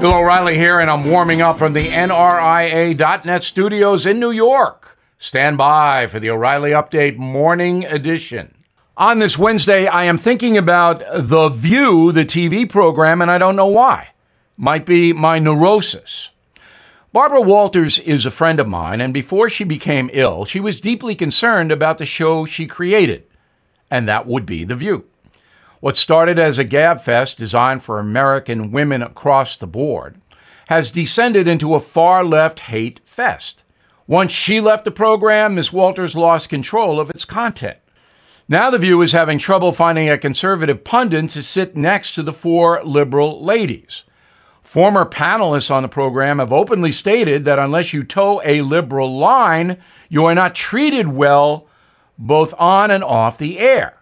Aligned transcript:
Bill 0.00 0.12
O'Reilly 0.12 0.58
here, 0.58 0.78
and 0.78 0.90
I'm 0.90 1.08
warming 1.10 1.40
up 1.40 1.58
from 1.58 1.72
the 1.72 1.88
NRIA.net 1.88 3.42
studios 3.42 4.04
in 4.04 4.20
New 4.20 4.30
York. 4.30 4.98
Stand 5.18 5.56
by 5.56 6.06
for 6.06 6.20
the 6.20 6.28
O'Reilly 6.28 6.72
Update 6.72 7.16
Morning 7.16 7.86
Edition. 7.86 8.54
On 8.98 9.20
this 9.20 9.38
Wednesday, 9.38 9.86
I 9.86 10.04
am 10.04 10.18
thinking 10.18 10.58
about 10.58 11.02
The 11.14 11.48
View, 11.48 12.12
the 12.12 12.26
TV 12.26 12.68
program, 12.68 13.22
and 13.22 13.30
I 13.30 13.38
don't 13.38 13.56
know 13.56 13.68
why. 13.68 14.10
Might 14.58 14.84
be 14.84 15.14
my 15.14 15.38
neurosis. 15.38 16.28
Barbara 17.10 17.40
Walters 17.40 17.98
is 17.98 18.26
a 18.26 18.30
friend 18.30 18.60
of 18.60 18.68
mine, 18.68 19.00
and 19.00 19.14
before 19.14 19.48
she 19.48 19.64
became 19.64 20.10
ill, 20.12 20.44
she 20.44 20.60
was 20.60 20.78
deeply 20.78 21.14
concerned 21.14 21.72
about 21.72 21.96
the 21.96 22.04
show 22.04 22.44
she 22.44 22.66
created, 22.66 23.24
and 23.90 24.06
that 24.06 24.26
would 24.26 24.44
be 24.44 24.62
The 24.62 24.76
View. 24.76 25.06
What 25.80 25.96
started 25.96 26.38
as 26.38 26.58
a 26.58 26.64
gab 26.64 27.00
fest 27.00 27.36
designed 27.36 27.82
for 27.82 27.98
American 27.98 28.70
women 28.70 29.02
across 29.02 29.56
the 29.56 29.66
board 29.66 30.20
has 30.68 30.90
descended 30.90 31.46
into 31.46 31.74
a 31.74 31.80
far 31.80 32.24
left 32.24 32.60
hate 32.60 33.00
fest. 33.04 33.62
Once 34.06 34.32
she 34.32 34.60
left 34.60 34.84
the 34.84 34.90
program, 34.90 35.54
Ms. 35.54 35.72
Walters 35.72 36.14
lost 36.14 36.48
control 36.48 36.98
of 36.98 37.10
its 37.10 37.24
content. 37.24 37.78
Now 38.48 38.70
The 38.70 38.78
View 38.78 39.02
is 39.02 39.12
having 39.12 39.38
trouble 39.38 39.72
finding 39.72 40.08
a 40.08 40.16
conservative 40.16 40.84
pundit 40.84 41.30
to 41.30 41.42
sit 41.42 41.76
next 41.76 42.14
to 42.14 42.22
the 42.22 42.32
four 42.32 42.82
liberal 42.84 43.44
ladies. 43.44 44.04
Former 44.62 45.04
panelists 45.04 45.70
on 45.70 45.82
the 45.82 45.88
program 45.88 46.38
have 46.38 46.52
openly 46.52 46.92
stated 46.92 47.44
that 47.44 47.58
unless 47.58 47.92
you 47.92 48.02
toe 48.04 48.40
a 48.44 48.62
liberal 48.62 49.16
line, 49.16 49.78
you 50.08 50.24
are 50.24 50.34
not 50.34 50.54
treated 50.54 51.08
well 51.08 51.68
both 52.18 52.54
on 52.58 52.90
and 52.90 53.04
off 53.04 53.38
the 53.38 53.58
air. 53.58 54.00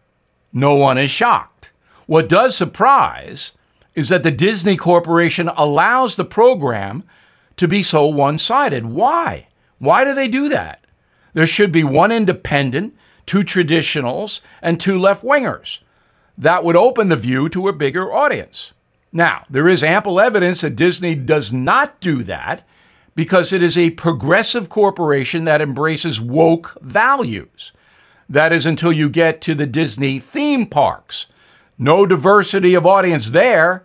No 0.54 0.76
one 0.76 0.96
is 0.96 1.10
shocked. 1.10 1.70
What 2.06 2.28
does 2.28 2.56
surprise 2.56 3.52
is 3.96 4.08
that 4.08 4.22
the 4.22 4.30
Disney 4.30 4.76
Corporation 4.76 5.48
allows 5.48 6.14
the 6.14 6.24
program 6.24 7.02
to 7.56 7.66
be 7.66 7.82
so 7.82 8.06
one 8.06 8.38
sided. 8.38 8.86
Why? 8.86 9.48
Why 9.78 10.04
do 10.04 10.14
they 10.14 10.28
do 10.28 10.48
that? 10.48 10.84
There 11.32 11.46
should 11.46 11.72
be 11.72 11.82
one 11.82 12.12
independent, 12.12 12.94
two 13.26 13.40
traditionals, 13.40 14.40
and 14.62 14.78
two 14.78 14.96
left 14.96 15.24
wingers. 15.24 15.80
That 16.38 16.64
would 16.64 16.76
open 16.76 17.08
the 17.08 17.16
view 17.16 17.48
to 17.50 17.68
a 17.68 17.72
bigger 17.72 18.12
audience. 18.12 18.72
Now, 19.12 19.44
there 19.50 19.68
is 19.68 19.84
ample 19.84 20.20
evidence 20.20 20.60
that 20.60 20.76
Disney 20.76 21.14
does 21.14 21.52
not 21.52 22.00
do 22.00 22.22
that 22.24 22.66
because 23.14 23.52
it 23.52 23.62
is 23.62 23.78
a 23.78 23.90
progressive 23.90 24.68
corporation 24.68 25.44
that 25.44 25.60
embraces 25.60 26.20
woke 26.20 26.76
values. 26.80 27.72
That 28.34 28.52
is 28.52 28.66
until 28.66 28.92
you 28.92 29.08
get 29.10 29.40
to 29.42 29.54
the 29.54 29.64
Disney 29.64 30.18
theme 30.18 30.66
parks. 30.66 31.26
No 31.78 32.04
diversity 32.04 32.74
of 32.74 32.84
audience 32.84 33.30
there. 33.30 33.84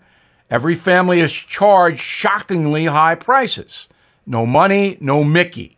Every 0.49 0.73
family 0.73 1.19
is 1.19 1.31
charged 1.31 1.99
shockingly 1.99 2.85
high 2.85 3.13
prices. 3.13 3.85
No 4.25 4.47
money, 4.47 4.97
no 4.99 5.23
Mickey. 5.23 5.77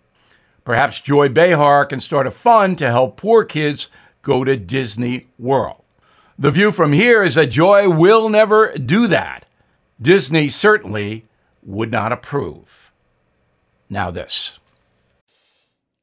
Perhaps 0.64 1.02
Joy 1.02 1.28
Behar 1.28 1.86
can 1.86 2.00
start 2.00 2.26
a 2.26 2.32
fund 2.32 2.78
to 2.78 2.90
help 2.90 3.18
poor 3.18 3.44
kids 3.44 3.90
go 4.22 4.46
to 4.46 4.56
Disney 4.56 5.28
World. 5.38 5.84
The 6.40 6.52
view 6.52 6.72
from 6.72 6.94
here 6.94 7.24
is 7.24 7.36
that 7.36 7.48
Joy 7.48 7.90
will 7.90 8.30
never 8.30 8.78
do 8.78 9.06
that. 9.08 9.46
Disney 10.02 10.48
certainly 10.48 11.26
would 11.62 11.92
not 11.92 12.14
approve. 12.14 12.94
Now, 13.90 14.12
this. 14.12 14.60